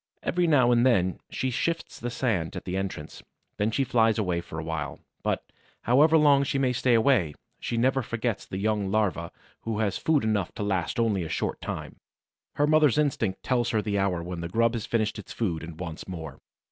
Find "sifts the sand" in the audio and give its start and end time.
1.51-2.55